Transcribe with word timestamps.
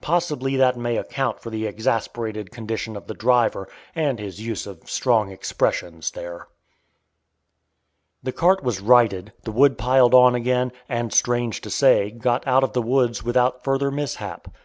Possibly 0.00 0.54
that 0.54 0.76
may 0.78 0.96
account 0.96 1.40
for 1.40 1.50
the 1.50 1.66
exasperated 1.66 2.52
condition 2.52 2.94
of 2.94 3.08
the 3.08 3.12
driver 3.12 3.68
and 3.92 4.20
his 4.20 4.40
use 4.40 4.68
of 4.68 4.88
strong 4.88 5.32
expressions 5.32 6.12
there. 6.12 6.46
The 8.22 8.30
cart 8.30 8.62
was 8.62 8.80
righted, 8.80 9.32
the 9.42 9.50
wood 9.50 9.76
piled 9.76 10.14
on 10.14 10.36
again, 10.36 10.70
and, 10.88 11.12
strange 11.12 11.60
to 11.62 11.70
say, 11.70 12.12
got 12.12 12.46
out 12.46 12.62
of 12.62 12.72
the 12.72 12.82
woods 12.82 13.24
without 13.24 13.64
further 13.64 13.90
mishap. 13.90 14.46